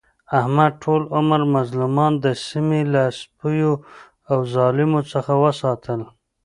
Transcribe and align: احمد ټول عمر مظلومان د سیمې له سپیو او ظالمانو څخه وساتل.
احمد 0.39 0.71
ټول 0.83 1.01
عمر 1.15 1.41
مظلومان 1.55 2.13
د 2.23 2.25
سیمې 2.47 2.81
له 2.93 3.03
سپیو 3.19 3.71
او 4.31 4.37
ظالمانو 4.53 5.09
څخه 5.13 5.31
وساتل. 5.43 5.99